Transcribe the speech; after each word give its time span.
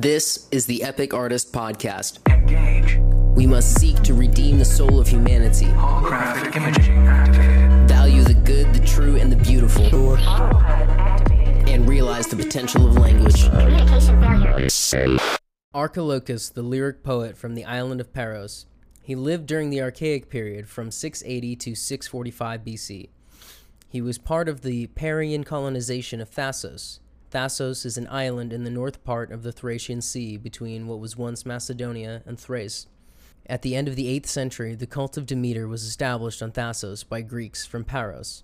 This 0.00 0.46
is 0.52 0.66
the 0.66 0.82
Epic 0.82 1.14
Artist 1.14 1.54
Podcast. 1.54 2.18
Engage. 2.30 2.98
We 3.34 3.46
must 3.46 3.80
seek 3.80 3.96
to 4.02 4.12
redeem 4.12 4.58
the 4.58 4.64
soul 4.66 5.00
of 5.00 5.08
humanity, 5.08 5.64
Holographic 5.64 6.54
imaging 6.54 6.98
activated. 7.06 7.88
value 7.88 8.22
the 8.22 8.34
good, 8.34 8.74
the 8.74 8.86
true, 8.86 9.16
and 9.16 9.32
the 9.32 9.36
beautiful, 9.36 9.88
Sure. 9.88 10.18
and 11.66 11.88
realize 11.88 12.26
the 12.26 12.36
potential 12.36 12.86
of 12.86 12.98
language. 12.98 13.42
Archilochus, 15.72 16.50
the 16.50 16.62
lyric 16.62 17.02
poet 17.02 17.38
from 17.38 17.54
the 17.54 17.64
island 17.64 18.02
of 18.02 18.12
Paros, 18.12 18.66
he 19.00 19.14
lived 19.14 19.46
during 19.46 19.70
the 19.70 19.80
Archaic 19.80 20.28
period 20.28 20.68
from 20.68 20.90
680 20.90 21.56
to 21.56 21.74
645 21.74 22.62
BC. 22.62 23.08
He 23.88 24.02
was 24.02 24.18
part 24.18 24.46
of 24.46 24.60
the 24.60 24.88
Parian 24.88 25.42
colonization 25.42 26.20
of 26.20 26.30
Thasos. 26.30 26.98
Thasos 27.30 27.84
is 27.84 27.98
an 27.98 28.06
island 28.08 28.52
in 28.52 28.64
the 28.64 28.70
north 28.70 29.02
part 29.04 29.32
of 29.32 29.42
the 29.42 29.52
Thracian 29.52 30.00
Sea 30.00 30.36
between 30.36 30.86
what 30.86 31.00
was 31.00 31.16
once 31.16 31.44
Macedonia 31.44 32.22
and 32.24 32.38
Thrace. 32.38 32.86
At 33.48 33.62
the 33.62 33.74
end 33.76 33.88
of 33.88 33.96
the 33.96 34.06
8th 34.18 34.26
century, 34.26 34.74
the 34.74 34.86
cult 34.86 35.16
of 35.16 35.26
Demeter 35.26 35.68
was 35.68 35.84
established 35.84 36.42
on 36.42 36.52
Thasos 36.52 37.02
by 37.02 37.22
Greeks 37.22 37.66
from 37.66 37.84
Paros. 37.84 38.42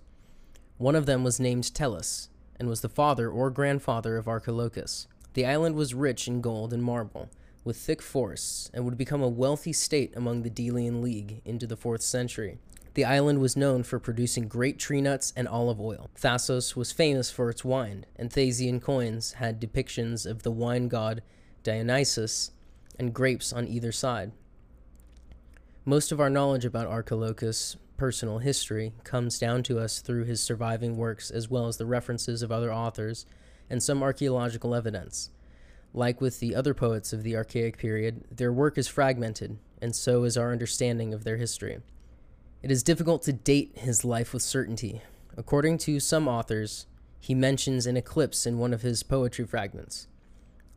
One 0.77 0.95
of 0.95 1.05
them 1.05 1.23
was 1.23 1.39
named 1.39 1.73
Tellus, 1.73 2.29
and 2.59 2.67
was 2.67 2.81
the 2.81 2.89
father 2.89 3.29
or 3.29 3.49
grandfather 3.49 4.17
of 4.17 4.27
Archilochus. 4.27 5.07
The 5.33 5.45
island 5.45 5.75
was 5.75 5.93
rich 5.93 6.27
in 6.27 6.41
gold 6.41 6.73
and 6.73 6.83
marble, 6.83 7.29
with 7.63 7.77
thick 7.77 8.01
forests, 8.01 8.69
and 8.73 8.85
would 8.85 8.97
become 8.97 9.21
a 9.21 9.29
wealthy 9.29 9.73
state 9.73 10.13
among 10.15 10.43
the 10.43 10.49
Delian 10.49 11.01
League 11.01 11.41
into 11.45 11.67
the 11.67 11.77
4th 11.77 12.01
century. 12.01 12.59
The 12.95 13.05
island 13.05 13.39
was 13.39 13.57
known 13.57 13.81
for 13.83 13.99
producing 13.99 14.47
great 14.47 14.77
tree 14.77 15.01
nuts 15.01 15.33
and 15.35 15.47
olive 15.47 15.81
oil. 15.81 16.11
Thasos 16.15 16.75
was 16.75 16.91
famous 16.91 17.31
for 17.31 17.49
its 17.49 17.65
wine, 17.65 18.05
and 18.15 18.29
Thasian 18.29 18.79
coins 18.79 19.33
had 19.33 19.59
depictions 19.59 20.25
of 20.29 20.43
the 20.43 20.51
wine 20.51 20.87
god 20.89 21.23
Dionysus 21.63 22.51
and 22.99 23.13
grapes 23.13 23.51
on 23.51 23.67
either 23.67 23.91
side. 23.91 24.31
Most 25.85 26.11
of 26.11 26.19
our 26.19 26.29
knowledge 26.29 26.65
about 26.65 26.87
Archilochus' 26.87 27.77
personal 27.97 28.39
history 28.39 28.93
comes 29.03 29.39
down 29.39 29.63
to 29.63 29.79
us 29.79 29.99
through 29.99 30.25
his 30.25 30.41
surviving 30.41 30.97
works 30.97 31.31
as 31.31 31.49
well 31.49 31.67
as 31.67 31.77
the 31.77 31.85
references 31.85 32.41
of 32.41 32.51
other 32.51 32.71
authors 32.71 33.25
and 33.69 33.81
some 33.81 34.03
archaeological 34.03 34.75
evidence. 34.75 35.29
Like 35.93 36.21
with 36.21 36.39
the 36.39 36.55
other 36.55 36.73
poets 36.73 37.13
of 37.13 37.23
the 37.23 37.35
Archaic 37.35 37.77
period, 37.77 38.25
their 38.29 38.51
work 38.51 38.77
is 38.77 38.87
fragmented, 38.87 39.57
and 39.81 39.95
so 39.95 40.23
is 40.23 40.37
our 40.37 40.51
understanding 40.51 41.13
of 41.13 41.23
their 41.23 41.37
history. 41.37 41.79
It 42.63 42.71
is 42.71 42.81
difficult 42.81 43.23
to 43.23 43.33
date 43.33 43.73
his 43.75 44.05
life 44.05 44.31
with 44.31 44.41
certainty. 44.41 45.01
According 45.35 45.79
to 45.79 45.99
some 45.99 46.29
authors, 46.29 46.85
he 47.19 47.35
mentions 47.35 47.85
an 47.85 47.97
eclipse 47.97 48.45
in 48.45 48.57
one 48.57 48.73
of 48.73 48.83
his 48.83 49.03
poetry 49.03 49.45
fragments. 49.45 50.07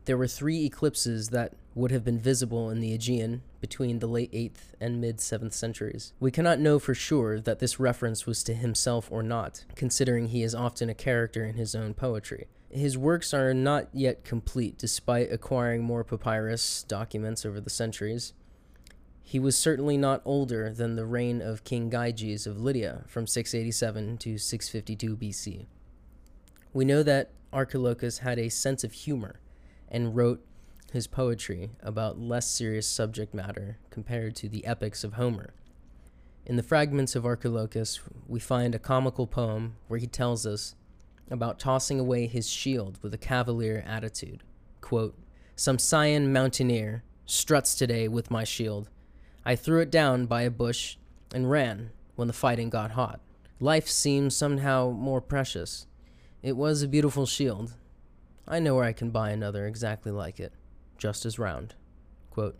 There 0.03 0.17
were 0.17 0.27
three 0.27 0.65
eclipses 0.65 1.29
that 1.29 1.53
would 1.75 1.91
have 1.91 2.03
been 2.03 2.19
visible 2.19 2.69
in 2.69 2.81
the 2.81 2.93
Aegean 2.93 3.41
between 3.61 3.99
the 3.99 4.07
late 4.07 4.33
8th 4.33 4.73
and 4.81 4.99
mid 4.99 5.19
7th 5.19 5.53
centuries. 5.53 6.11
We 6.19 6.29
cannot 6.29 6.59
know 6.59 6.77
for 6.77 6.93
sure 6.93 7.39
that 7.39 7.59
this 7.59 7.79
reference 7.79 8.25
was 8.25 8.43
to 8.43 8.53
himself 8.53 9.09
or 9.09 9.23
not, 9.23 9.63
considering 9.75 10.27
he 10.27 10.43
is 10.43 10.53
often 10.53 10.89
a 10.89 10.93
character 10.93 11.45
in 11.45 11.55
his 11.55 11.73
own 11.73 11.93
poetry. 11.93 12.47
His 12.69 12.97
works 12.97 13.33
are 13.33 13.53
not 13.53 13.87
yet 13.93 14.25
complete 14.25 14.77
despite 14.77 15.31
acquiring 15.31 15.83
more 15.83 16.03
papyrus 16.03 16.83
documents 16.83 17.45
over 17.45 17.61
the 17.61 17.69
centuries. 17.69 18.33
He 19.29 19.39
was 19.39 19.57
certainly 19.57 19.97
not 19.97 20.21
older 20.23 20.71
than 20.71 20.95
the 20.95 21.05
reign 21.05 21.41
of 21.41 21.65
King 21.65 21.91
Gyges 21.91 22.47
of 22.47 22.61
Lydia 22.61 23.03
from 23.07 23.27
687 23.27 24.19
to 24.19 24.37
652 24.37 25.17
BC. 25.17 25.65
We 26.71 26.85
know 26.85 27.03
that 27.03 27.31
Archilochus 27.51 28.19
had 28.19 28.39
a 28.39 28.47
sense 28.47 28.85
of 28.85 28.93
humor 28.93 29.41
and 29.89 30.15
wrote 30.15 30.45
his 30.93 31.07
poetry 31.07 31.71
about 31.83 32.17
less 32.17 32.49
serious 32.49 32.87
subject 32.87 33.33
matter 33.33 33.79
compared 33.89 34.33
to 34.37 34.47
the 34.47 34.65
epics 34.65 35.03
of 35.03 35.15
Homer. 35.15 35.53
In 36.45 36.55
the 36.55 36.63
fragments 36.63 37.13
of 37.13 37.25
Archilochus, 37.25 37.99
we 38.29 38.39
find 38.39 38.73
a 38.73 38.79
comical 38.79 39.27
poem 39.27 39.75
where 39.89 39.99
he 39.99 40.07
tells 40.07 40.45
us 40.45 40.73
about 41.29 41.59
tossing 41.59 41.99
away 41.99 42.27
his 42.27 42.47
shield 42.47 42.97
with 43.01 43.13
a 43.13 43.17
cavalier 43.17 43.83
attitude. 43.85 44.43
Quote, 44.79 45.19
Some 45.57 45.75
Saian 45.75 46.29
mountaineer 46.29 47.03
struts 47.25 47.75
today 47.75 48.07
with 48.07 48.31
my 48.31 48.45
shield. 48.45 48.89
I 49.47 49.55
threw 49.55 49.79
it 49.79 49.89
down 49.89 50.25
by 50.25 50.41
a 50.41 50.51
bush 50.51 50.97
and 51.33 51.49
ran 51.49 51.91
when 52.17 52.27
the 52.27 52.33
fighting 52.33 52.69
got 52.69 52.91
hot. 52.91 53.21
Life 53.61 53.87
seemed 53.87 54.33
somehow 54.33 54.89
more 54.89 55.21
precious. 55.21 55.87
It 56.43 56.57
was 56.57 56.81
a 56.81 56.87
beautiful 56.89 57.25
shield. 57.25 57.75
I 58.45 58.59
know 58.59 58.75
where 58.75 58.83
I 58.83 58.91
can 58.91 59.09
buy 59.09 59.29
another 59.29 59.65
exactly 59.65 60.11
like 60.11 60.41
it, 60.41 60.51
just 60.97 61.25
as 61.25 61.39
round. 61.39 61.75
Quote, 62.29 62.57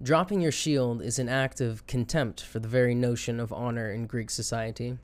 Dropping 0.00 0.40
your 0.40 0.52
shield 0.52 1.02
is 1.02 1.18
an 1.18 1.28
act 1.28 1.60
of 1.60 1.84
contempt 1.88 2.40
for 2.42 2.60
the 2.60 2.68
very 2.68 2.94
notion 2.94 3.40
of 3.40 3.52
honor 3.52 3.90
in 3.90 4.06
Greek 4.06 4.30
society. 4.30 4.98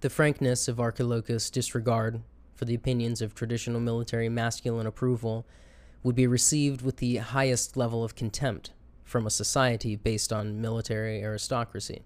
The 0.00 0.08
frankness 0.08 0.66
of 0.66 0.80
Archilochus' 0.80 1.50
disregard 1.50 2.22
for 2.54 2.64
the 2.64 2.74
opinions 2.74 3.20
of 3.20 3.34
traditional 3.34 3.80
military 3.80 4.30
masculine 4.30 4.86
approval 4.86 5.44
would 6.02 6.16
be 6.16 6.26
received 6.26 6.80
with 6.80 6.96
the 6.96 7.16
highest 7.18 7.76
level 7.76 8.02
of 8.02 8.14
contempt 8.14 8.72
from 9.04 9.26
a 9.26 9.30
society 9.30 9.96
based 9.96 10.32
on 10.32 10.60
military 10.60 11.22
aristocracy. 11.22 12.02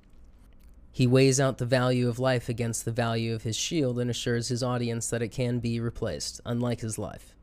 He 0.90 1.06
weighs 1.06 1.38
out 1.38 1.58
the 1.58 1.66
value 1.66 2.08
of 2.08 2.18
life 2.18 2.48
against 2.48 2.84
the 2.84 2.90
value 2.90 3.34
of 3.34 3.42
his 3.42 3.56
shield 3.56 3.98
and 3.98 4.08
assures 4.08 4.48
his 4.48 4.62
audience 4.62 5.10
that 5.10 5.22
it 5.22 5.28
can 5.28 5.58
be 5.58 5.78
replaced, 5.78 6.40
unlike 6.46 6.80
his 6.80 6.98
life. 6.98 7.34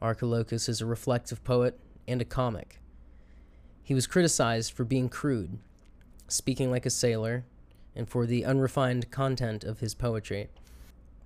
Archilochus 0.00 0.68
is 0.68 0.80
a 0.80 0.86
reflective 0.86 1.44
poet 1.44 1.78
and 2.06 2.22
a 2.22 2.24
comic. 2.24 2.80
He 3.82 3.94
was 3.94 4.06
criticized 4.06 4.72
for 4.72 4.84
being 4.84 5.08
crude, 5.08 5.58
speaking 6.28 6.70
like 6.70 6.86
a 6.86 6.90
sailor, 6.90 7.44
and 7.94 8.08
for 8.08 8.26
the 8.26 8.44
unrefined 8.44 9.10
content 9.10 9.64
of 9.64 9.80
his 9.80 9.94
poetry. 9.94 10.48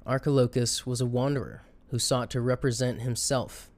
Archilochus 0.06 0.86
was 0.86 1.00
a 1.00 1.06
wanderer 1.06 1.62
who 1.90 1.98
sought 1.98 2.30
to 2.30 2.40
represent 2.40 3.02
himself, 3.02 3.70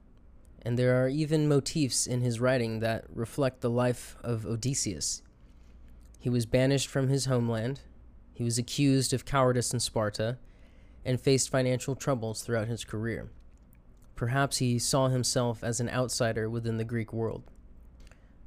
and 0.65 0.77
there 0.77 1.01
are 1.01 1.07
even 1.07 1.47
motifs 1.47 2.07
in 2.07 2.21
his 2.21 2.39
writing 2.39 2.79
that 2.79 3.05
reflect 3.13 3.61
the 3.61 3.69
life 3.69 4.17
of 4.23 4.45
Odysseus. 4.45 5.21
He 6.19 6.29
was 6.29 6.47
banished 6.47 6.89
from 6.89 7.07
his 7.07 7.25
homeland, 7.25 7.81
he 8.33 8.43
was 8.43 8.57
accused 8.57 9.13
of 9.13 9.23
cowardice 9.23 9.71
in 9.71 9.79
Sparta, 9.79 10.39
and 11.05 11.21
faced 11.21 11.49
financial 11.49 11.95
troubles 11.95 12.41
throughout 12.41 12.67
his 12.67 12.83
career. 12.83 13.29
Perhaps 14.15 14.57
he 14.57 14.79
saw 14.79 15.07
himself 15.07 15.63
as 15.63 15.79
an 15.79 15.89
outsider 15.89 16.49
within 16.49 16.77
the 16.77 16.83
Greek 16.83 17.13
world. 17.13 17.43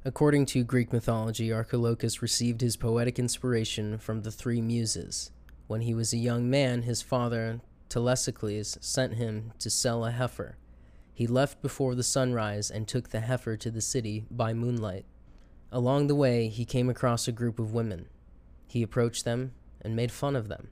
According 0.03 0.45
to 0.47 0.63
Greek 0.63 0.91
mythology, 0.91 1.51
Archilochus 1.51 2.21
received 2.21 2.61
his 2.61 2.75
poetic 2.75 3.17
inspiration 3.17 3.97
from 3.97 4.21
the 4.21 4.31
three 4.31 4.61
muses. 4.61 5.31
When 5.67 5.81
he 5.81 5.93
was 5.93 6.13
a 6.13 6.17
young 6.17 6.49
man, 6.49 6.83
his 6.83 7.01
father, 7.01 7.61
Telesicles, 7.89 8.77
sent 8.81 9.15
him 9.15 9.53
to 9.59 9.69
sell 9.69 10.05
a 10.05 10.11
heifer. 10.11 10.57
He 11.19 11.27
left 11.27 11.61
before 11.61 11.95
the 11.95 12.01
sunrise 12.03 12.71
and 12.71 12.87
took 12.87 13.09
the 13.09 13.19
heifer 13.19 13.57
to 13.57 13.69
the 13.69 13.81
city 13.81 14.23
by 14.31 14.53
moonlight. 14.53 15.03
Along 15.69 16.07
the 16.07 16.15
way, 16.15 16.47
he 16.47 16.63
came 16.63 16.89
across 16.89 17.27
a 17.27 17.33
group 17.33 17.59
of 17.59 17.73
women. 17.73 18.07
He 18.69 18.81
approached 18.81 19.25
them 19.25 19.51
and 19.81 19.97
made 19.97 20.13
fun 20.13 20.37
of 20.37 20.47
them. 20.47 20.69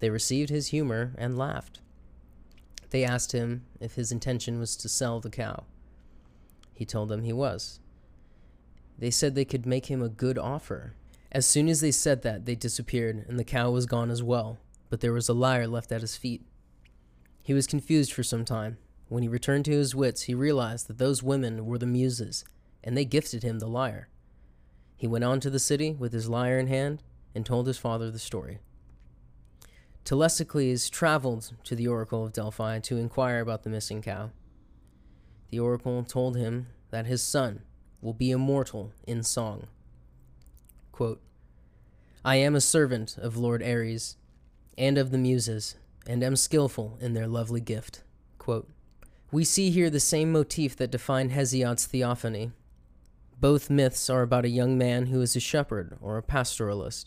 They 0.00 0.10
received 0.10 0.50
his 0.50 0.66
humor 0.66 1.14
and 1.16 1.38
laughed. 1.38 1.80
They 2.90 3.02
asked 3.02 3.32
him 3.32 3.64
if 3.80 3.94
his 3.94 4.12
intention 4.12 4.58
was 4.58 4.76
to 4.76 4.90
sell 4.90 5.20
the 5.20 5.30
cow. 5.30 5.64
He 6.74 6.84
told 6.84 7.08
them 7.08 7.22
he 7.22 7.32
was. 7.32 7.80
They 8.98 9.10
said 9.10 9.34
they 9.34 9.46
could 9.46 9.64
make 9.64 9.86
him 9.86 10.02
a 10.02 10.10
good 10.10 10.36
offer. 10.36 10.96
As 11.32 11.46
soon 11.46 11.66
as 11.66 11.80
they 11.80 11.92
said 11.92 12.20
that, 12.24 12.44
they 12.44 12.56
disappeared, 12.56 13.24
and 13.26 13.38
the 13.38 13.42
cow 13.42 13.70
was 13.70 13.86
gone 13.86 14.10
as 14.10 14.22
well, 14.22 14.58
but 14.90 15.00
there 15.00 15.14
was 15.14 15.30
a 15.30 15.32
lyre 15.32 15.66
left 15.66 15.90
at 15.92 16.02
his 16.02 16.14
feet. 16.14 16.42
He 17.42 17.54
was 17.54 17.66
confused 17.66 18.12
for 18.12 18.22
some 18.22 18.44
time. 18.44 18.76
When 19.08 19.22
he 19.22 19.28
returned 19.28 19.64
to 19.66 19.72
his 19.72 19.94
wits, 19.94 20.22
he 20.22 20.34
realized 20.34 20.86
that 20.88 20.98
those 20.98 21.22
women 21.22 21.64
were 21.64 21.78
the 21.78 21.86
muses, 21.86 22.44
and 22.84 22.96
they 22.96 23.04
gifted 23.04 23.42
him 23.42 23.58
the 23.58 23.66
lyre. 23.66 24.08
He 24.96 25.06
went 25.06 25.24
on 25.24 25.40
to 25.40 25.50
the 25.50 25.58
city 25.58 25.92
with 25.92 26.12
his 26.12 26.28
lyre 26.28 26.58
in 26.58 26.66
hand 26.66 27.02
and 27.34 27.46
told 27.46 27.66
his 27.66 27.78
father 27.78 28.10
the 28.10 28.18
story. 28.18 28.58
Telesicles 30.04 30.90
traveled 30.90 31.52
to 31.64 31.74
the 31.74 31.88
oracle 31.88 32.24
of 32.24 32.32
Delphi 32.32 32.80
to 32.80 32.96
inquire 32.96 33.40
about 33.40 33.62
the 33.62 33.70
missing 33.70 34.02
cow. 34.02 34.30
The 35.50 35.60
oracle 35.60 36.02
told 36.02 36.36
him 36.36 36.68
that 36.90 37.06
his 37.06 37.22
son 37.22 37.62
will 38.00 38.14
be 38.14 38.30
immortal 38.30 38.92
in 39.06 39.22
song. 39.22 39.68
Quote, 40.92 41.20
I 42.24 42.36
am 42.36 42.54
a 42.54 42.60
servant 42.60 43.16
of 43.18 43.36
Lord 43.36 43.62
Ares 43.62 44.16
and 44.76 44.98
of 44.98 45.10
the 45.10 45.18
Muses, 45.18 45.76
and 46.06 46.22
am 46.22 46.36
skillful 46.36 46.98
in 47.00 47.14
their 47.14 47.26
lovely 47.26 47.60
gift. 47.60 48.02
Quote, 48.38 48.68
we 49.30 49.44
see 49.44 49.70
here 49.70 49.90
the 49.90 50.00
same 50.00 50.32
motif 50.32 50.76
that 50.76 50.90
defined 50.90 51.32
Hesiod's 51.32 51.86
theophany. 51.86 52.50
Both 53.40 53.70
myths 53.70 54.08
are 54.08 54.22
about 54.22 54.44
a 54.44 54.50
young 54.50 54.78
man 54.78 55.06
who 55.06 55.20
is 55.20 55.36
a 55.36 55.40
shepherd 55.40 55.96
or 56.00 56.16
a 56.16 56.22
pastoralist 56.22 57.06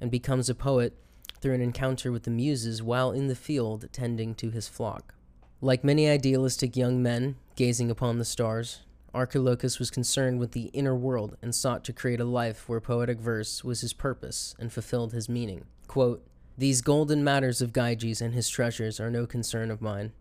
and 0.00 0.10
becomes 0.10 0.48
a 0.48 0.54
poet 0.54 0.96
through 1.40 1.54
an 1.54 1.60
encounter 1.60 2.12
with 2.12 2.22
the 2.22 2.30
Muses 2.30 2.82
while 2.82 3.10
in 3.10 3.26
the 3.26 3.34
field 3.34 3.88
tending 3.92 4.34
to 4.36 4.50
his 4.50 4.68
flock. 4.68 5.14
Like 5.60 5.82
many 5.82 6.08
idealistic 6.08 6.76
young 6.76 7.02
men 7.02 7.36
gazing 7.56 7.90
upon 7.90 8.18
the 8.18 8.24
stars, 8.24 8.80
Archilochus 9.12 9.78
was 9.78 9.90
concerned 9.90 10.38
with 10.38 10.52
the 10.52 10.70
inner 10.72 10.94
world 10.94 11.36
and 11.42 11.54
sought 11.54 11.82
to 11.84 11.92
create 11.92 12.20
a 12.20 12.24
life 12.24 12.68
where 12.68 12.80
poetic 12.80 13.18
verse 13.18 13.64
was 13.64 13.80
his 13.80 13.92
purpose 13.92 14.54
and 14.58 14.72
fulfilled 14.72 15.12
his 15.12 15.28
meaning. 15.28 15.64
Quote, 15.88 16.24
These 16.56 16.82
golden 16.82 17.24
matters 17.24 17.60
of 17.60 17.72
Gyges 17.72 18.20
and 18.20 18.34
his 18.34 18.48
treasures 18.48 19.00
are 19.00 19.10
no 19.10 19.26
concern 19.26 19.70
of 19.70 19.80
mine. 19.80 20.12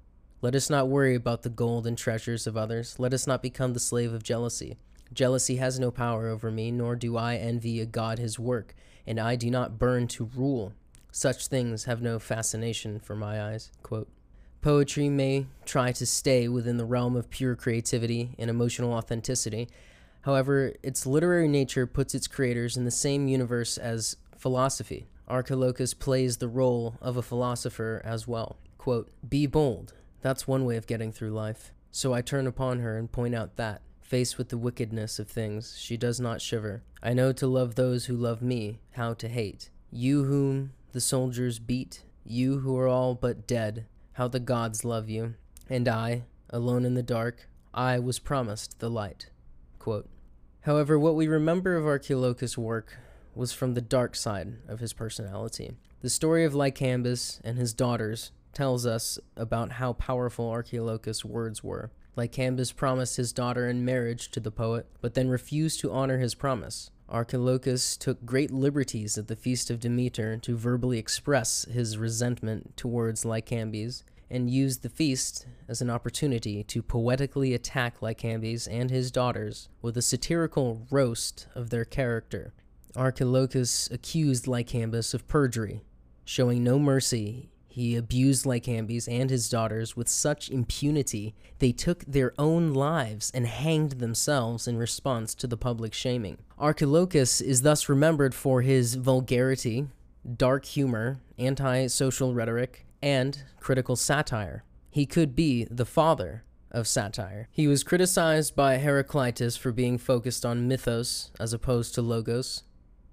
Let 0.42 0.56
us 0.56 0.70
not 0.70 0.90
worry 0.90 1.16
about 1.16 1.44
the 1.44 1.50
gold 1.50 1.88
and 1.88 1.98
treasures 1.98 2.46
of 2.46 2.58
others. 2.58 3.00
Let 3.00 3.14
us 3.14 3.26
not 3.26 3.42
become 3.42 3.74
the 3.74 3.80
slave 3.80 4.14
of 4.14 4.24
jealousy. 4.24 4.78
Jealousy 5.14 5.56
has 5.58 5.80
no 5.80 5.92
power 5.92 6.28
over 6.28 6.52
me, 6.52 6.72
nor 6.72 6.96
do 6.96 7.18
I 7.18 7.36
envy 7.36 7.80
a 7.80 7.86
god 7.86 8.20
his 8.20 8.38
work, 8.38 8.76
and 9.08 9.20
I 9.20 9.36
do 9.36 9.50
not 9.50 9.80
burn 9.80 10.08
to 10.10 10.30
rule. 10.36 10.74
Such 11.12 11.48
things 11.48 11.86
have 11.86 12.02
no 12.02 12.20
fascination 12.20 13.00
for 13.00 13.16
my 13.16 13.42
eyes. 13.42 13.72
Quote, 13.82 14.10
Poetry 14.62 15.10
may 15.10 15.46
try 15.64 15.92
to 15.94 16.06
stay 16.06 16.48
within 16.48 16.78
the 16.78 16.86
realm 16.86 17.16
of 17.16 17.30
pure 17.30 17.56
creativity 17.56 18.36
and 18.38 18.50
emotional 18.50 18.94
authenticity. 18.94 19.70
However, 20.24 20.74
its 20.82 21.06
literary 21.06 21.48
nature 21.48 21.86
puts 21.86 22.16
its 22.16 22.28
creators 22.28 22.76
in 22.76 22.84
the 22.84 22.92
same 22.92 23.28
universe 23.28 23.78
as 23.78 24.18
philosophy. 24.38 25.06
Archilochus 25.28 25.94
plays 25.94 26.38
the 26.38 26.48
role 26.48 26.96
of 27.00 27.16
a 27.16 27.22
philosopher 27.22 28.02
as 28.04 28.28
well. 28.28 28.58
Quote, 28.78 29.10
Be 29.28 29.46
bold. 29.46 29.94
That's 30.26 30.48
one 30.48 30.66
way 30.66 30.76
of 30.76 30.88
getting 30.88 31.12
through 31.12 31.34
life. 31.34 31.72
So 31.92 32.12
I 32.16 32.24
turn 32.24 32.48
upon 32.48 32.80
her 32.80 32.98
and 32.98 33.12
point 33.12 33.36
out 33.36 33.58
that, 33.58 33.84
faced 34.02 34.40
with 34.40 34.50
the 34.50 34.58
wickedness 34.58 35.20
of 35.20 35.30
things, 35.30 35.78
she 35.78 35.98
does 35.98 36.20
not 36.20 36.42
shiver. 36.42 36.82
I 37.04 37.14
know 37.14 37.32
to 37.34 37.46
love 37.46 37.76
those 37.76 38.06
who 38.06 38.16
love 38.16 38.42
me, 38.42 38.80
how 38.94 39.14
to 39.14 39.30
hate. 39.30 39.70
You 39.92 40.24
whom 40.24 40.74
the 40.94 41.00
soldiers 41.00 41.60
beat, 41.60 42.02
you 42.24 42.62
who 42.62 42.76
are 42.76 42.88
all 42.88 43.14
but 43.14 43.46
dead, 43.46 43.86
how 44.14 44.28
the 44.28 44.40
gods 44.40 44.84
love 44.84 45.12
you. 45.12 45.36
And 45.70 45.88
I, 45.88 46.24
alone 46.50 46.86
in 46.86 46.96
the 46.96 47.04
dark, 47.04 47.48
I 47.72 48.00
was 48.00 48.18
promised 48.18 48.80
the 48.80 48.90
light. 48.90 49.30
Quote. 49.78 50.10
However, 50.62 50.98
what 50.98 51.14
we 51.14 51.28
remember 51.28 51.76
of 51.76 51.86
Archilochus' 51.86 52.58
work 52.58 52.98
was 53.36 53.54
from 53.54 53.76
the 53.76 53.80
dark 53.80 54.16
side 54.16 54.56
of 54.68 54.80
his 54.80 54.92
personality. 54.92 55.76
The 56.02 56.10
story 56.10 56.46
of 56.46 56.56
Lycambus 56.56 57.42
and 57.44 57.60
his 57.60 57.76
daughters 57.76 58.32
tells 58.56 58.86
us 58.86 59.20
about 59.36 59.74
how 59.74 59.94
powerful 59.94 60.50
Archilochus' 60.50 61.24
words 61.24 61.64
were. 61.64 61.92
Lycambus 62.16 62.76
promised 62.76 63.18
his 63.18 63.34
daughter 63.34 63.68
in 63.68 63.86
marriage 63.86 64.32
to 64.32 64.40
the 64.40 64.52
poet, 64.52 64.88
but 65.02 65.14
then 65.14 65.30
refused 65.30 65.82
to 65.82 65.92
honor 65.92 66.18
his 66.18 66.34
promise. 66.34 66.90
Archilochus 67.08 67.98
took 67.98 68.26
great 68.26 68.50
liberties 68.50 69.18
at 69.18 69.28
the 69.28 69.36
feast 69.36 69.70
of 69.70 69.80
Demeter 69.80 70.38
to 70.38 70.58
verbally 70.58 70.98
express 70.98 71.66
his 71.66 71.98
resentment 71.98 72.76
towards 72.76 73.26
Lycambes, 73.26 74.04
and 74.30 74.50
used 74.50 74.82
the 74.82 74.90
feast 74.90 75.46
as 75.68 75.82
an 75.82 75.90
opportunity 75.90 76.64
to 76.64 76.82
poetically 76.82 77.54
attack 77.54 78.00
Lycambes 78.00 78.68
and 78.72 78.90
his 78.90 79.12
daughters 79.12 79.70
with 79.82 79.96
a 79.98 80.02
satirical 80.02 80.88
roast 80.90 81.48
of 81.54 81.70
their 81.70 81.86
character. 81.86 82.54
Archilochus 82.96 83.92
accused 83.92 84.46
Lycambus 84.46 85.14
of 85.14 85.28
perjury. 85.28 85.84
Showing 86.24 86.64
no 86.64 86.80
mercy, 86.80 87.50
he 87.76 87.98
abused 87.98 88.46
Lycambes 88.46 89.06
and 89.06 89.30
his 89.30 89.50
daughters 89.50 89.98
with 89.98 90.08
such 90.08 90.50
impunity 90.50 91.36
they 91.60 91.74
took 91.74 92.06
their 92.06 92.34
own 92.40 92.74
lives 92.74 93.30
and 93.34 93.46
hanged 93.46 94.00
themselves 94.00 94.66
in 94.66 94.78
response 94.78 95.36
to 95.36 95.46
the 95.46 95.58
public 95.58 95.94
shaming. 95.94 96.38
Archilochus 96.58 97.42
is 97.42 97.64
thus 97.64 97.90
remembered 97.90 98.34
for 98.34 98.62
his 98.62 98.96
vulgarity, 98.96 99.90
dark 100.38 100.64
humor, 100.64 101.20
anti 101.38 101.88
social 101.88 102.34
rhetoric, 102.34 102.86
and 103.02 103.44
critical 103.60 103.98
satire. 103.98 104.64
He 104.90 105.06
could 105.06 105.36
be 105.36 105.66
the 105.70 105.86
father 105.86 106.46
of 106.72 106.88
satire. 106.88 107.50
He 107.52 107.68
was 107.68 107.84
criticized 107.84 108.56
by 108.56 108.78
Heraclitus 108.78 109.58
for 109.58 109.74
being 109.74 109.98
focused 109.98 110.46
on 110.46 110.70
mythos 110.70 111.30
as 111.42 111.52
opposed 111.52 111.94
to 111.96 112.02
logos. 112.02 112.64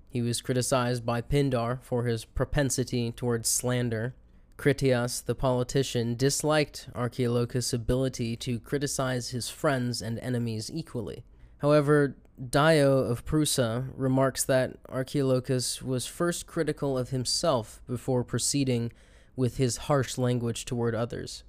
He 0.08 0.22
was 0.22 0.40
criticized 0.40 1.04
by 1.04 1.20
Pindar 1.20 1.82
for 1.82 2.04
his 2.04 2.24
propensity 2.24 3.10
towards 3.10 3.48
slander. 3.48 4.14
Critias, 4.62 5.22
the 5.22 5.34
politician, 5.34 6.14
disliked 6.14 6.88
Archilochus' 6.94 7.72
ability 7.72 8.36
to 8.36 8.60
criticize 8.60 9.30
his 9.30 9.48
friends 9.48 10.00
and 10.00 10.20
enemies 10.20 10.70
equally. 10.72 11.24
However, 11.58 12.16
Dio 12.48 12.98
of 12.98 13.24
Prusa 13.24 13.92
remarks 13.96 14.44
that 14.44 14.76
Archilochus 14.88 15.82
was 15.82 16.06
first 16.06 16.46
critical 16.46 16.96
of 16.96 17.10
himself 17.10 17.82
before 17.88 18.22
proceeding 18.22 18.92
with 19.34 19.56
his 19.56 19.88
harsh 19.88 20.16
language 20.16 20.64
toward 20.64 20.94
others. 20.94 21.42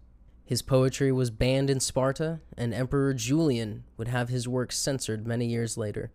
His 0.43 0.63
poetry 0.63 1.11
was 1.11 1.29
banned 1.29 1.69
in 1.69 1.81
Sparta, 1.81 2.39
and 2.57 2.73
Emperor 2.73 3.13
Julian 3.13 3.83
would 3.95 4.07
have 4.07 4.29
his 4.29 4.47
work 4.47 4.71
censored 4.71 5.27
many 5.27 5.45
years 5.45 5.77
later. 5.77 6.09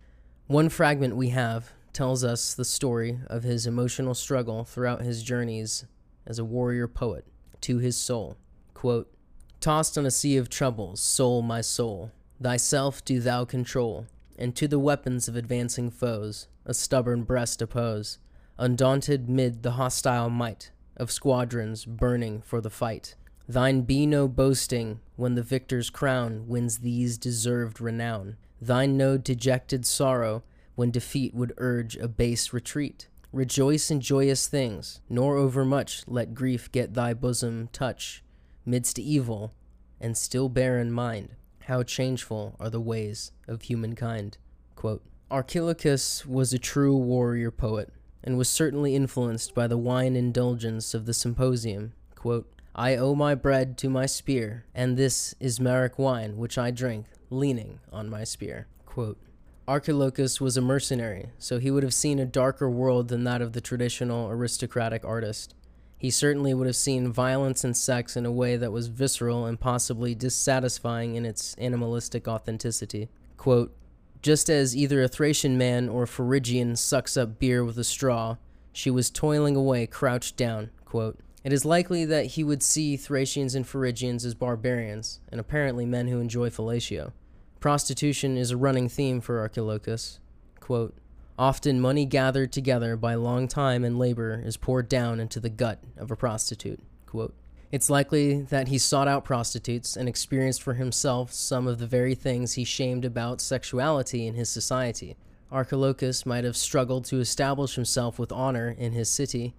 One 0.48 0.68
fragment 0.68 1.14
we 1.14 1.28
have 1.28 1.70
tells 1.92 2.24
us 2.24 2.54
the 2.54 2.64
story 2.64 3.20
of 3.28 3.44
his 3.44 3.68
emotional 3.68 4.16
struggle 4.16 4.64
throughout 4.64 5.02
his 5.02 5.22
journeys 5.22 5.84
as 6.28 6.38
a 6.38 6.44
warrior 6.44 6.86
poet 6.86 7.26
to 7.62 7.78
his 7.78 7.96
soul. 7.96 8.36
Quote, 8.74 9.12
Tossed 9.60 9.98
on 9.98 10.06
a 10.06 10.10
sea 10.12 10.36
of 10.36 10.48
troubles, 10.48 11.00
soul, 11.00 11.42
my 11.42 11.60
soul, 11.60 12.12
thyself 12.40 13.04
do 13.04 13.18
thou 13.18 13.44
control, 13.44 14.06
and 14.38 14.54
to 14.54 14.68
the 14.68 14.78
weapons 14.78 15.26
of 15.26 15.34
advancing 15.34 15.90
foes 15.90 16.46
a 16.64 16.74
stubborn 16.74 17.24
breast 17.24 17.60
oppose, 17.60 18.18
undaunted 18.58 19.28
mid 19.28 19.62
the 19.62 19.72
hostile 19.72 20.30
might 20.30 20.70
of 20.96 21.10
squadrons 21.10 21.84
burning 21.84 22.42
for 22.42 22.60
the 22.60 22.70
fight. 22.70 23.14
Thine 23.48 23.80
be 23.80 24.04
no 24.04 24.28
boasting 24.28 25.00
when 25.16 25.34
the 25.34 25.42
victor's 25.42 25.88
crown 25.88 26.46
wins 26.46 26.78
these 26.78 27.16
deserved 27.16 27.80
renown. 27.80 28.36
Thine 28.60 28.96
no 28.96 29.16
dejected 29.16 29.86
sorrow 29.86 30.42
when 30.74 30.90
defeat 30.90 31.34
would 31.34 31.54
urge 31.56 31.96
a 31.96 32.06
base 32.06 32.52
retreat. 32.52 33.08
Rejoice 33.32 33.90
in 33.90 34.00
joyous 34.00 34.46
things, 34.46 35.00
nor 35.08 35.36
overmuch 35.36 36.02
let 36.06 36.34
grief 36.34 36.72
get 36.72 36.94
thy 36.94 37.12
bosom 37.12 37.68
touch 37.72 38.22
midst 38.64 38.98
evil, 38.98 39.52
and 40.00 40.16
still 40.16 40.48
bear 40.48 40.78
in 40.78 40.92
mind 40.92 41.30
how 41.64 41.82
changeful 41.82 42.56
are 42.58 42.70
the 42.70 42.80
ways 42.80 43.32
of 43.46 43.62
humankind. 43.62 44.38
Quote, 44.76 45.02
Archilochus 45.30 46.24
was 46.24 46.54
a 46.54 46.58
true 46.58 46.96
warrior 46.96 47.50
poet, 47.50 47.92
and 48.24 48.38
was 48.38 48.48
certainly 48.48 48.94
influenced 48.94 49.54
by 49.54 49.66
the 49.66 49.76
wine 49.76 50.16
indulgence 50.16 50.94
of 50.94 51.04
the 51.04 51.12
symposium. 51.12 51.92
Quote, 52.14 52.50
I 52.74 52.96
owe 52.96 53.14
my 53.14 53.34
bread 53.34 53.76
to 53.78 53.90
my 53.90 54.06
spear, 54.06 54.64
and 54.74 54.96
this 54.96 55.34
is 55.38 55.58
Maric 55.58 55.98
wine 55.98 56.38
which 56.38 56.56
I 56.56 56.70
drink, 56.70 57.06
leaning 57.28 57.80
on 57.92 58.08
my 58.08 58.24
spear. 58.24 58.68
Quote, 58.86 59.18
Archilochus 59.68 60.40
was 60.40 60.56
a 60.56 60.62
mercenary, 60.62 61.26
so 61.38 61.58
he 61.58 61.70
would 61.70 61.82
have 61.82 61.92
seen 61.92 62.18
a 62.18 62.24
darker 62.24 62.70
world 62.70 63.08
than 63.08 63.24
that 63.24 63.42
of 63.42 63.52
the 63.52 63.60
traditional 63.60 64.30
aristocratic 64.30 65.04
artist. 65.04 65.54
He 65.98 66.08
certainly 66.08 66.54
would 66.54 66.66
have 66.66 66.74
seen 66.74 67.12
violence 67.12 67.64
and 67.64 67.76
sex 67.76 68.16
in 68.16 68.24
a 68.24 68.32
way 68.32 68.56
that 68.56 68.72
was 68.72 68.86
visceral 68.86 69.44
and 69.44 69.60
possibly 69.60 70.14
dissatisfying 70.14 71.16
in 71.16 71.26
its 71.26 71.54
animalistic 71.58 72.26
authenticity. 72.26 73.10
Quote, 73.36 73.76
Just 74.22 74.48
as 74.48 74.74
either 74.74 75.02
a 75.02 75.08
Thracian 75.08 75.58
man 75.58 75.90
or 75.90 76.04
a 76.04 76.08
Phrygian 76.08 76.74
sucks 76.74 77.18
up 77.18 77.38
beer 77.38 77.62
with 77.62 77.76
a 77.76 77.84
straw, 77.84 78.36
she 78.72 78.90
was 78.90 79.10
toiling 79.10 79.54
away, 79.54 79.86
crouched 79.86 80.38
down. 80.38 80.70
Quote, 80.86 81.18
it 81.44 81.52
is 81.52 81.66
likely 81.66 82.06
that 82.06 82.26
he 82.26 82.42
would 82.42 82.62
see 82.62 82.96
Thracians 82.96 83.54
and 83.54 83.66
Phrygians 83.66 84.24
as 84.24 84.34
barbarians, 84.34 85.20
and 85.30 85.38
apparently 85.38 85.84
men 85.84 86.08
who 86.08 86.20
enjoy 86.20 86.48
fellatio. 86.48 87.12
Prostitution 87.60 88.36
is 88.36 88.52
a 88.52 88.56
running 88.56 88.88
theme 88.88 89.20
for 89.20 89.40
Archilochus. 89.40 90.20
Quote, 90.60 90.96
Often 91.38 91.80
money 91.80 92.04
gathered 92.04 92.52
together 92.52 92.96
by 92.96 93.14
long 93.14 93.48
time 93.48 93.84
and 93.84 93.98
labor 93.98 94.40
is 94.44 94.56
poured 94.56 94.88
down 94.88 95.18
into 95.20 95.40
the 95.40 95.48
gut 95.48 95.82
of 95.96 96.10
a 96.10 96.16
prostitute. 96.16 96.80
Quote, 97.06 97.34
it's 97.70 97.90
likely 97.90 98.42
that 98.42 98.68
he 98.68 98.78
sought 98.78 99.08
out 99.08 99.24
prostitutes 99.24 99.96
and 99.96 100.08
experienced 100.08 100.62
for 100.62 100.74
himself 100.74 101.32
some 101.32 101.66
of 101.66 101.78
the 101.78 101.86
very 101.86 102.14
things 102.14 102.54
he 102.54 102.64
shamed 102.64 103.04
about 103.04 103.40
sexuality 103.40 104.26
in 104.26 104.34
his 104.34 104.48
society. 104.48 105.16
Archilochus 105.52 106.24
might 106.24 106.44
have 106.44 106.56
struggled 106.56 107.04
to 107.06 107.20
establish 107.20 107.74
himself 107.74 108.18
with 108.18 108.32
honor 108.32 108.74
in 108.78 108.92
his 108.92 109.10
city, 109.10 109.54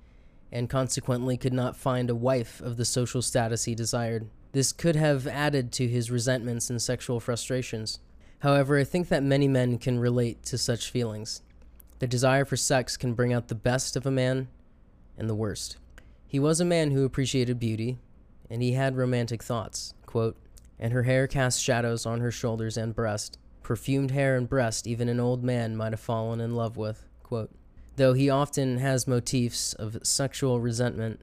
and 0.52 0.70
consequently 0.70 1.38
could 1.38 1.54
not 1.54 1.78
find 1.78 2.10
a 2.10 2.16
wife 2.16 2.62
of 2.62 2.78
the 2.78 2.86
social 2.86 3.22
status 3.22 3.66
he 3.66 3.76
desired. 3.76 4.28
This 4.52 4.72
could 4.72 4.96
have 4.96 5.28
added 5.28 5.72
to 5.74 5.88
his 5.88 6.10
resentments 6.10 6.70
and 6.70 6.82
sexual 6.82 7.20
frustrations. 7.20 8.00
However, 8.40 8.78
I 8.78 8.84
think 8.84 9.10
that 9.10 9.24
many 9.24 9.48
men 9.48 9.78
can 9.78 10.00
relate 10.00 10.44
to 10.46 10.58
such 10.58 10.90
feelings. 10.90 11.42
The 12.00 12.08
desire 12.08 12.46
for 12.46 12.58
sex 12.58 12.98
can 12.98 13.14
bring 13.14 13.34
out 13.34 13.48
the 13.50 13.56
best 13.56 13.96
of 13.96 14.06
a 14.06 14.12
man 14.12 14.48
and 15.18 15.30
the 15.30 15.36
worst. 15.36 15.78
He 16.26 16.40
was 16.40 16.60
a 16.60 16.66
man 16.66 16.92
who 16.92 17.04
appreciated 17.04 17.60
beauty, 17.60 17.98
and 18.50 18.62
he 18.62 18.74
had 18.74 18.96
romantic 18.96 19.44
thoughts. 19.44 19.94
Quote, 20.06 20.38
and 20.80 20.94
her 20.94 21.04
hair 21.04 21.28
cast 21.28 21.62
shadows 21.62 22.06
on 22.06 22.22
her 22.22 22.32
shoulders 22.32 22.78
and 22.78 22.96
breast. 22.96 23.38
Perfumed 23.62 24.12
hair 24.12 24.38
and 24.38 24.48
breast 24.48 24.88
even 24.88 25.10
an 25.10 25.20
old 25.20 25.44
man 25.44 25.76
might 25.76 25.92
have 25.92 26.00
fallen 26.00 26.40
in 26.40 26.56
love 26.56 26.78
with. 26.78 27.06
Quote, 27.22 27.52
though 27.98 28.14
he 28.14 28.30
often 28.30 28.78
has 28.78 29.06
motifs 29.06 29.74
of 29.74 30.00
sexual 30.04 30.62
resentment 30.62 31.20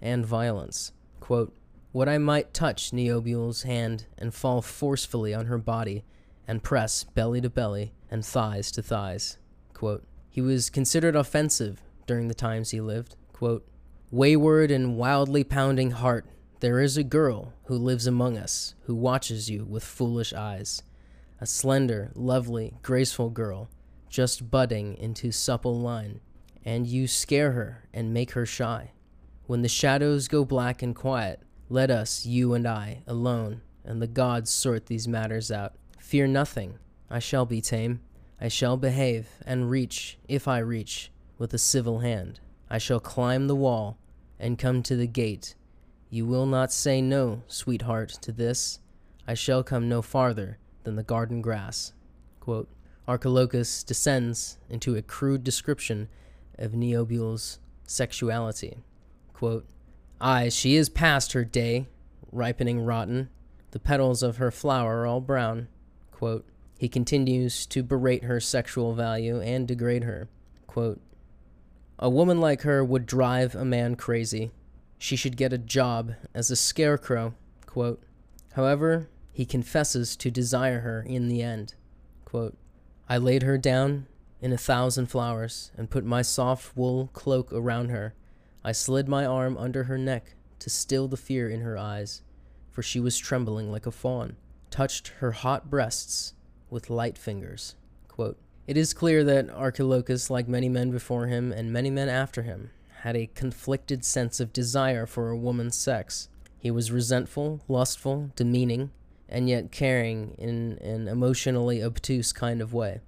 and 0.00 0.26
violence. 0.26 0.92
Quote, 1.20 1.56
What 1.98 2.08
I 2.08 2.18
might 2.18 2.54
touch 2.54 2.92
Neobule's 2.92 3.64
hand 3.64 4.06
and 4.16 4.32
fall 4.32 4.62
forcefully 4.62 5.34
on 5.34 5.46
her 5.46 5.58
body, 5.58 6.04
and 6.46 6.62
press 6.62 7.02
belly 7.02 7.40
to 7.40 7.50
belly 7.50 7.92
and 8.08 8.24
thighs 8.24 8.70
to 8.70 8.82
thighs. 8.82 9.36
Quote, 9.74 10.06
he 10.30 10.40
was 10.40 10.70
considered 10.70 11.16
offensive 11.16 11.82
during 12.06 12.28
the 12.28 12.34
times 12.34 12.70
he 12.70 12.80
lived. 12.80 13.16
Quote, 13.32 13.66
Wayward 14.12 14.70
and 14.70 14.96
wildly 14.96 15.42
pounding 15.42 15.90
heart, 15.90 16.24
there 16.60 16.78
is 16.78 16.96
a 16.96 17.02
girl 17.02 17.52
who 17.64 17.74
lives 17.74 18.06
among 18.06 18.38
us, 18.38 18.76
who 18.82 18.94
watches 18.94 19.50
you 19.50 19.64
with 19.64 19.82
foolish 19.82 20.32
eyes. 20.32 20.84
A 21.40 21.46
slender, 21.46 22.12
lovely, 22.14 22.74
graceful 22.80 23.28
girl, 23.28 23.70
just 24.08 24.52
budding 24.52 24.96
into 24.98 25.32
supple 25.32 25.80
line, 25.80 26.20
and 26.64 26.86
you 26.86 27.08
scare 27.08 27.50
her 27.50 27.88
and 27.92 28.14
make 28.14 28.30
her 28.34 28.46
shy. 28.46 28.92
When 29.46 29.62
the 29.62 29.68
shadows 29.68 30.28
go 30.28 30.44
black 30.44 30.80
and 30.80 30.94
quiet, 30.94 31.42
let 31.68 31.90
us, 31.90 32.24
you 32.24 32.54
and 32.54 32.66
I, 32.66 33.02
alone, 33.06 33.60
and 33.84 34.00
the 34.00 34.06
gods 34.06 34.50
sort 34.50 34.86
these 34.86 35.06
matters 35.06 35.50
out. 35.50 35.74
Fear 35.98 36.28
nothing, 36.28 36.78
I 37.10 37.18
shall 37.18 37.44
be 37.44 37.60
tame. 37.60 38.00
I 38.40 38.48
shall 38.48 38.76
behave 38.76 39.28
and 39.44 39.68
reach, 39.68 40.18
if 40.28 40.46
I 40.46 40.58
reach, 40.58 41.10
with 41.38 41.52
a 41.52 41.58
civil 41.58 42.00
hand. 42.00 42.40
I 42.70 42.78
shall 42.78 43.00
climb 43.00 43.48
the 43.48 43.56
wall 43.56 43.98
and 44.38 44.58
come 44.58 44.82
to 44.84 44.96
the 44.96 45.06
gate. 45.06 45.54
You 46.08 46.24
will 46.24 46.46
not 46.46 46.72
say 46.72 47.02
no, 47.02 47.42
sweetheart, 47.48 48.10
to 48.22 48.32
this. 48.32 48.78
I 49.26 49.34
shall 49.34 49.62
come 49.62 49.88
no 49.88 50.00
farther 50.02 50.58
than 50.84 50.96
the 50.96 51.02
garden 51.02 51.42
grass. 51.42 51.92
Quote, 52.40 52.68
Archilochus 53.06 53.82
descends 53.82 54.58
into 54.70 54.96
a 54.96 55.02
crude 55.02 55.42
description 55.44 56.08
of 56.58 56.74
Neobule's 56.74 57.58
sexuality. 57.86 58.78
Quote, 59.32 59.66
Ay, 60.20 60.48
she 60.48 60.74
is 60.76 60.88
past 60.88 61.32
her 61.32 61.44
day, 61.44 61.86
ripening 62.32 62.80
rotten. 62.80 63.28
The 63.70 63.78
petals 63.78 64.22
of 64.22 64.38
her 64.38 64.50
flower 64.50 65.02
are 65.02 65.06
all 65.06 65.20
brown. 65.20 65.68
Quote, 66.10 66.46
he 66.78 66.88
continues 66.88 67.66
to 67.66 67.82
berate 67.82 68.24
her 68.24 68.40
sexual 68.40 68.94
value 68.94 69.40
and 69.40 69.66
degrade 69.66 70.04
her. 70.04 70.28
Quote, 70.66 71.00
a 71.98 72.08
woman 72.08 72.40
like 72.40 72.62
her 72.62 72.84
would 72.84 73.06
drive 73.06 73.56
a 73.56 73.64
man 73.64 73.96
crazy. 73.96 74.52
She 74.98 75.16
should 75.16 75.36
get 75.36 75.52
a 75.52 75.58
job 75.58 76.14
as 76.32 76.50
a 76.50 76.56
scarecrow. 76.56 77.34
Quote, 77.66 78.02
However, 78.52 79.08
he 79.32 79.44
confesses 79.44 80.16
to 80.16 80.30
desire 80.30 80.80
her 80.80 81.02
in 81.02 81.28
the 81.28 81.42
end. 81.42 81.74
Quote, 82.24 82.56
I 83.08 83.18
laid 83.18 83.42
her 83.42 83.58
down 83.58 84.06
in 84.40 84.52
a 84.52 84.58
thousand 84.58 85.06
flowers 85.06 85.72
and 85.76 85.90
put 85.90 86.04
my 86.04 86.22
soft 86.22 86.76
wool 86.76 87.10
cloak 87.12 87.52
around 87.52 87.90
her. 87.90 88.14
I 88.64 88.72
slid 88.72 89.08
my 89.08 89.24
arm 89.24 89.56
under 89.56 89.84
her 89.84 89.98
neck 89.98 90.34
to 90.58 90.70
still 90.70 91.08
the 91.08 91.16
fear 91.16 91.48
in 91.48 91.60
her 91.60 91.78
eyes, 91.78 92.22
for 92.70 92.82
she 92.82 93.00
was 93.00 93.18
trembling 93.18 93.70
like 93.70 93.86
a 93.86 93.90
fawn, 93.90 94.36
touched 94.70 95.08
her 95.18 95.32
hot 95.32 95.70
breasts 95.70 96.34
with 96.70 96.90
light 96.90 97.16
fingers. 97.16 97.76
Quote, 98.08 98.38
it 98.66 98.76
is 98.76 98.92
clear 98.92 99.24
that 99.24 99.48
Archilochus, 99.48 100.28
like 100.28 100.46
many 100.46 100.68
men 100.68 100.90
before 100.90 101.26
him 101.26 101.52
and 101.52 101.72
many 101.72 101.90
men 101.90 102.10
after 102.10 102.42
him, 102.42 102.70
had 103.00 103.16
a 103.16 103.30
conflicted 103.34 104.04
sense 104.04 104.40
of 104.40 104.52
desire 104.52 105.06
for 105.06 105.30
a 105.30 105.36
woman's 105.36 105.76
sex. 105.76 106.28
He 106.58 106.70
was 106.70 106.92
resentful, 106.92 107.62
lustful, 107.68 108.30
demeaning, 108.36 108.90
and 109.28 109.48
yet 109.48 109.72
caring 109.72 110.34
in 110.36 110.78
an 110.82 111.08
emotionally 111.08 111.82
obtuse 111.82 112.32
kind 112.32 112.60
of 112.60 112.74
way. 112.74 113.00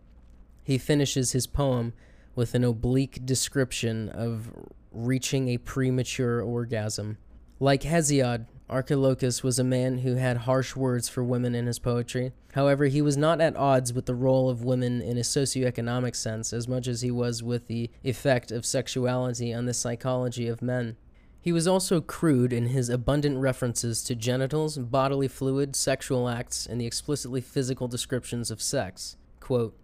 He 0.63 0.79
finishes 0.79 1.33
his 1.33 1.47
poem 1.47 1.93
with 2.35 2.55
an 2.55 2.65
oblique 2.65 3.27
description 3.27 4.09
of 4.09 4.51
reaching 4.93 5.49
a 5.49 5.59
premature 5.59 6.41
orgasm. 6.41 7.19
Like 7.59 7.83
Hesiod, 7.83 8.47
Archilochus 8.69 9.43
was 9.43 9.59
a 9.59 9.65
man 9.65 9.99
who 9.99 10.15
had 10.15 10.39
harsh 10.39 10.77
words 10.77 11.09
for 11.09 11.25
women 11.25 11.55
in 11.55 11.67
his 11.67 11.79
poetry. 11.79 12.33
However, 12.53 12.87
he 12.87 13.03
was 13.03 13.17
not 13.17 13.41
at 13.41 13.57
odds 13.57 13.93
with 13.93 14.07
the 14.07 14.15
role 14.15 14.49
of 14.49 14.65
women 14.65 15.03
in 15.03 15.19
a 15.19 15.23
socioeconomic 15.23 16.15
sense 16.15 16.53
as 16.53 16.69
much 16.69 16.87
as 16.87 17.01
he 17.01 17.11
was 17.11 17.43
with 17.43 17.67
the 17.67 17.91
effect 18.05 18.51
of 18.51 18.65
sexuality 18.65 19.53
on 19.53 19.67
the 19.67 19.75
psychology 19.75 20.47
of 20.47 20.63
men. 20.63 20.97
He 21.41 21.53
was 21.53 21.67
also 21.67 22.01
crude 22.01 22.53
in 22.53 22.67
his 22.67 22.89
abundant 22.89 23.39
references 23.39 24.05
to 24.05 24.15
genitals, 24.15 24.79
bodily 24.79 25.27
fluid, 25.27 25.75
sexual 25.75 26.29
acts, 26.29 26.67
and 26.67 26.81
the 26.81 26.87
explicitly 26.87 27.41
physical 27.41 27.89
descriptions 27.89 28.51
of 28.51 28.63
sex. 28.63 29.17
Quote, 29.41 29.77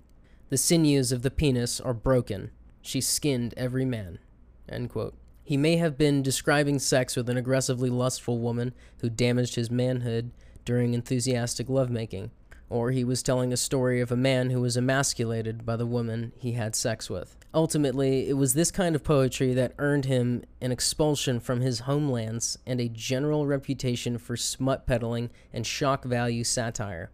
the 0.49 0.57
sinews 0.57 1.11
of 1.11 1.23
the 1.23 1.31
penis 1.31 1.81
are 1.81 1.95
broken. 1.95 2.51
She 2.81 3.01
skinned 3.01 3.53
every 3.57 3.85
man. 3.85 4.21
End 4.69 4.91
quote. 4.91 5.15
He 5.45 5.57
may 5.57 5.77
have 5.77 5.97
been 5.97 6.23
describing 6.23 6.79
sex 6.81 7.15
with 7.15 7.31
an 7.31 7.37
aggressively 7.37 7.89
lustful 7.89 8.39
woman 8.39 8.75
who 9.01 9.09
damaged 9.09 9.55
his 9.55 9.71
manhood 9.71 10.33
during 10.65 10.93
enthusiastic 10.93 11.69
lovemaking, 11.69 12.33
or 12.69 12.91
he 12.91 13.05
was 13.05 13.23
telling 13.23 13.53
a 13.53 13.57
story 13.57 14.01
of 14.01 14.11
a 14.11 14.17
man 14.17 14.51
who 14.51 14.61
was 14.61 14.77
emasculated 14.77 15.65
by 15.65 15.77
the 15.77 15.87
woman 15.87 16.33
he 16.37 16.53
had 16.53 16.75
sex 16.75 17.09
with. 17.09 17.37
Ultimately, 17.55 18.29
it 18.29 18.33
was 18.33 18.55
this 18.55 18.73
kind 18.73 18.97
of 18.97 19.05
poetry 19.05 19.55
that 19.55 19.75
earned 19.79 20.07
him 20.07 20.43
an 20.61 20.73
expulsion 20.73 21.39
from 21.39 21.61
his 21.61 21.81
homelands 21.81 22.59
and 22.67 22.81
a 22.81 22.89
general 22.89 23.47
reputation 23.47 24.19
for 24.19 24.37
smut 24.37 24.87
peddling 24.87 25.31
and 25.53 25.65
shock 25.65 26.05
value 26.05 26.43
satire. 26.43 27.13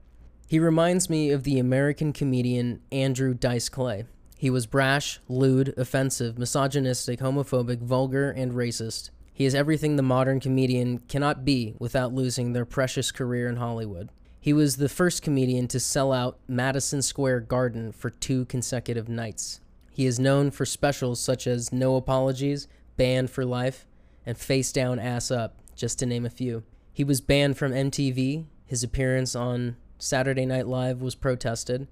He 0.49 0.59
reminds 0.59 1.09
me 1.09 1.31
of 1.31 1.45
the 1.45 1.59
American 1.59 2.13
comedian 2.13 2.81
Andrew 2.91 3.35
Dice 3.35 3.69
Clay. 3.69 4.05
He 4.43 4.51
was 4.51 4.67
brash, 4.67 5.21
lewd, 5.29 5.73
offensive, 5.77 6.37
misogynistic, 6.37 7.21
homophobic, 7.21 7.79
vulgar, 7.79 8.29
and 8.29 8.51
racist. 8.51 9.11
He 9.33 9.45
is 9.45 9.55
everything 9.55 9.95
the 9.95 10.03
modern 10.03 10.41
comedian 10.41 10.99
cannot 10.99 11.45
be 11.45 11.77
without 11.79 12.13
losing 12.13 12.53
their 12.53 12.65
precious 12.65 13.13
career 13.13 13.49
in 13.49 13.55
Hollywood. 13.55 14.09
He 14.41 14.53
was 14.53 14.79
the 14.79 14.89
first 14.89 15.23
comedian 15.23 15.69
to 15.69 15.79
sell 15.79 16.13
out 16.13 16.41
Madison 16.49 17.03
Square 17.03 17.43
Garden 17.43 17.93
for 17.93 18.11
two 18.11 18.47
consecutive 18.47 19.09
nights. 19.09 19.61
He 19.93 20.07
is 20.07 20.19
known 20.19 20.51
for 20.51 20.67
specials 20.67 21.21
such 21.21 21.47
as 21.47 21.73
No 21.73 21.95
Apologies, 21.95 22.67
Banned 22.97 23.31
for 23.31 23.45
Life, 23.45 23.87
and 24.27 24.37
Face 24.37 24.73
Down 24.73 24.99
Ass 24.99 25.31
Up, 25.31 25.61
just 25.77 26.01
to 26.01 26.07
name 26.07 26.27
a 26.27 26.31
few. 26.31 26.65
He 26.93 27.05
was 27.05 27.21
banned 27.21 27.59
from 27.59 27.71
MTV. 27.71 28.47
His 28.67 28.83
appearance 28.83 29.37
on 29.37 29.77
Saturday 30.01 30.47
Night 30.47 30.67
Live 30.67 31.01
was 31.01 31.15
protested, 31.15 31.87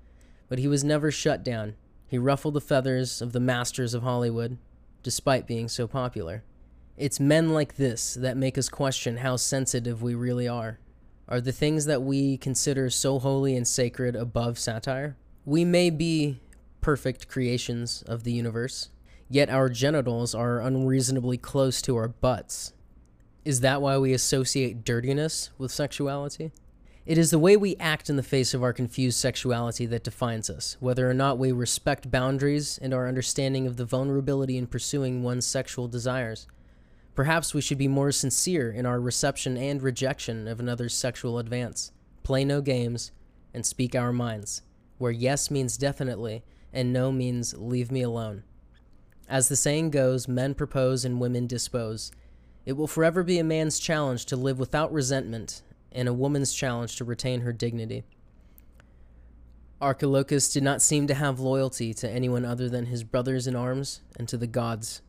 but 0.49 0.59
he 0.59 0.67
was 0.67 0.83
never 0.83 1.13
shut 1.13 1.45
down. 1.45 1.77
He 2.11 2.19
ruffled 2.19 2.55
the 2.55 2.61
feathers 2.61 3.23
of 3.23 3.31
the 3.31 3.39
masters 3.39 3.95
of 3.95 4.03
Hollywood, 4.03 4.59
despite 5.05 5.47
being 5.47 5.69
so 5.69 5.87
popular. 5.87 6.43
It's 6.97 7.21
men 7.21 7.53
like 7.53 7.77
this 7.77 8.15
that 8.15 8.37
make 8.37 8.59
us 8.59 8.69
question 8.69 9.19
how 9.19 9.37
sensitive 9.37 10.03
we 10.03 10.17
really 10.17 10.49
are. 10.49 10.81
Are 11.29 11.41
the 11.41 11.53
things 11.53 11.85
that 11.85 12.03
we 12.03 12.37
consider 12.37 12.91
so 12.91 13.21
holy 13.21 13.55
and 13.55 13.65
sacred 13.65 14.17
above 14.17 14.59
satire? 14.59 15.17
We 15.45 15.65
may 15.65 15.89
be 15.89 16.41
perfect 16.81 17.29
creations 17.29 18.03
of 18.09 18.25
the 18.25 18.33
universe, 18.33 18.89
yet 19.29 19.49
our 19.49 19.69
genitals 19.69 20.35
are 20.35 20.61
unreasonably 20.61 21.39
close 21.39 21.81
to 21.83 21.95
our 21.95 22.09
butts. 22.09 22.73
Is 23.45 23.61
that 23.61 23.81
why 23.81 23.99
we 23.99 24.13
associate 24.13 24.83
dirtiness 24.83 25.51
with 25.59 25.71
sexuality? 25.71 26.51
It 27.11 27.19
is 27.19 27.33
the 27.33 27.41
way 27.41 27.57
we 27.57 27.75
act 27.81 28.09
in 28.09 28.15
the 28.15 28.23
face 28.23 28.55
of 28.55 28.63
our 28.63 28.73
confused 28.73 29.19
sexuality 29.19 29.85
that 29.85 30.05
defines 30.05 30.49
us, 30.49 30.77
whether 30.79 31.11
or 31.11 31.13
not 31.13 31.39
we 31.39 31.51
respect 31.51 32.09
boundaries 32.09 32.79
and 32.81 32.95
our 32.95 33.09
understanding 33.09 33.67
of 33.67 33.77
the 33.77 33.85
vulnerability 33.85 34.57
in 34.57 34.69
pursuing 34.69 35.25
one's 35.25 35.45
sexual 35.45 35.89
desires. 35.89 36.47
Perhaps 37.17 37.53
we 37.53 37.63
should 37.63 37.79
be 37.79 37.89
more 37.89 38.13
sincere 38.13 38.71
in 38.71 38.87
our 38.87 39.01
reception 39.01 39.57
and 39.57 39.83
rejection 39.83 40.47
of 40.47 40.61
another's 40.61 40.95
sexual 40.95 41.41
advance, 41.41 41.91
play 42.23 42.45
no 42.45 42.61
games, 42.61 43.11
and 43.53 43.67
speak 43.67 43.97
our 43.97 44.13
minds, 44.13 44.63
where 44.99 45.11
yes 45.11 45.51
means 45.51 45.77
definitely 45.77 46.45
and 46.73 46.93
no 46.93 47.11
means 47.11 47.57
leave 47.59 47.91
me 47.91 48.03
alone. 48.03 48.45
As 49.29 49.49
the 49.49 49.57
saying 49.57 49.91
goes, 49.91 50.29
men 50.29 50.55
propose 50.55 51.05
and 51.05 51.21
women 51.21 51.49
dispose. 51.49 52.13
It 52.65 52.75
will 52.75 52.87
forever 52.87 53.25
be 53.25 53.41
a 53.41 53.43
man's 53.43 53.81
challenge 53.81 54.27
to 54.27 54.37
live 54.37 54.61
without 54.61 54.93
resentment 54.93 55.63
and 55.93 56.09
a 56.09 56.13
woman's 56.15 56.53
challenge 56.53 56.97
to 56.97 57.05
retain 57.05 57.41
her 57.41 57.53
dignity. 57.53 58.05
Archilochus 59.81 60.53
did 60.53 60.63
not 60.63 60.83
seem 60.83 61.07
to 61.07 61.15
have 61.15 61.41
loyalty 61.41 61.95
to 61.95 62.11
anyone 62.11 62.45
other 62.45 62.69
than 62.69 62.87
his 62.87 63.03
brothers 63.03 63.47
in 63.47 63.57
arms 63.57 64.03
and 64.19 64.29
to 64.29 64.37
the 64.37 64.47
gods. 64.47 65.01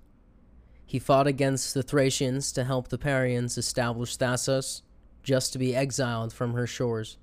He 0.85 0.97
fought 0.99 1.27
against 1.27 1.73
the 1.73 1.83
Thracians 1.83 2.51
to 2.53 2.63
help 2.63 2.87
the 2.87 2.97
Parians 2.97 3.57
establish 3.57 4.17
Thasos, 4.17 4.81
just 5.23 5.53
to 5.53 5.59
be 5.59 5.75
exiled 5.75 6.33
from 6.33 6.53
her 6.53 6.65
shores. 6.65 7.17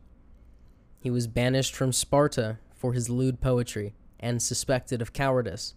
He 1.00 1.10
was 1.10 1.26
banished 1.26 1.74
from 1.74 1.92
Sparta 1.92 2.58
for 2.74 2.92
his 2.92 3.10
lewd 3.10 3.40
poetry 3.40 3.94
and 4.20 4.42
suspected 4.42 5.00
of 5.00 5.12
cowardice. 5.12 5.74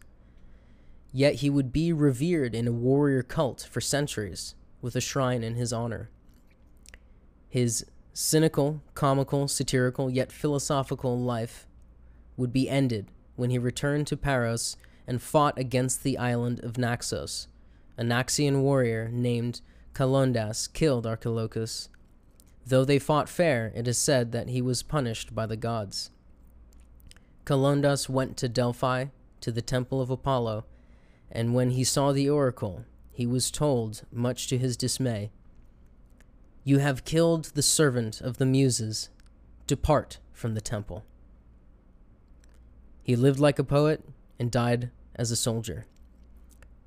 Yet 1.14 1.36
he 1.36 1.50
would 1.50 1.72
be 1.72 1.92
revered 1.92 2.56
in 2.56 2.68
a 2.68 2.72
warrior 2.72 3.24
cult 3.24 3.68
for 3.70 3.82
centuries, 3.82 4.56
with 4.82 4.96
a 4.96 5.02
shrine 5.02 5.44
in 5.44 5.56
his 5.56 5.74
honor. 5.74 6.10
His 7.52 7.86
cynical, 8.14 8.82
comical, 8.96 9.50
satirical, 9.50 10.10
yet 10.10 10.32
philosophical 10.32 11.20
life 11.20 11.68
would 12.38 12.54
be 12.54 12.70
ended 12.70 13.12
when 13.36 13.50
he 13.50 13.60
returned 13.60 14.08
to 14.08 14.16
Paros 14.16 14.78
and 15.06 15.22
fought 15.22 15.60
against 15.60 16.02
the 16.02 16.18
island 16.18 16.62
of 16.62 16.78
Naxos. 16.78 17.50
A 17.98 18.04
Naxian 18.04 18.62
warrior 18.62 19.10
named 19.12 19.60
Kalondas 19.94 20.72
killed 20.72 21.06
Archilochus. 21.06 21.90
Though 22.66 22.86
they 22.86 23.00
fought 23.00 23.28
fair, 23.28 23.74
it 23.76 23.86
is 23.86 23.98
said 23.98 24.32
that 24.32 24.48
he 24.48 24.62
was 24.62 24.82
punished 24.82 25.36
by 25.36 25.46
the 25.46 25.58
gods. 25.58 26.10
Kalondas 27.44 28.08
went 28.08 28.38
to 28.38 28.48
Delphi, 28.48 29.08
to 29.42 29.52
the 29.52 29.62
temple 29.62 30.00
of 30.00 30.10
Apollo, 30.10 30.64
and 31.30 31.54
when 31.54 31.72
he 31.72 31.84
saw 31.84 32.14
the 32.14 32.30
oracle, 32.30 32.86
he 33.12 33.26
was 33.26 33.52
told, 33.52 34.04
much 34.10 34.48
to 34.48 34.58
his 34.58 34.78
dismay, 34.78 35.32
You 36.64 36.78
have 36.78 37.06
killed 37.06 37.46
the 37.56 37.64
servant 37.64 38.22
of 38.22 38.38
the 38.38 38.46
Muses. 38.46 39.10
Depart 39.66 40.20
from 40.32 40.54
the 40.54 40.62
temple. 40.62 41.04
He 43.02 43.16
lived 43.16 43.40
like 43.40 43.58
a 43.58 43.64
poet 43.64 44.04
and 44.38 44.52
died 44.52 44.92
as 45.16 45.32
a 45.32 45.36
soldier. 45.36 45.86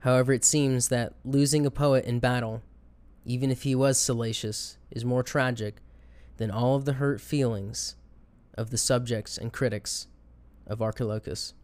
However, 0.01 0.33
it 0.33 0.45
seems 0.45 0.89
that 0.89 1.15
losing 1.25 1.67
a 1.67 1.71
poet 1.71 2.05
in 2.05 2.21
battle, 2.21 2.63
even 3.25 3.51
if 3.51 3.63
he 3.63 3.75
was 3.75 3.99
salacious, 3.99 4.77
is 4.91 5.05
more 5.05 5.23
tragic 5.23 5.77
than 6.37 6.51
all 6.51 6.77
of 6.77 6.85
the 6.85 6.95
hurt 6.95 7.21
feelings 7.21 7.97
of 8.57 8.71
the 8.71 8.79
subjects 8.79 9.37
and 9.37 9.53
critics 9.53 10.07
of 10.67 10.83
Archilochus. 10.83 11.55